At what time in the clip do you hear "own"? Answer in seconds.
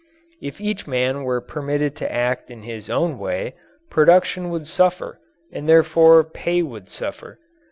2.89-3.19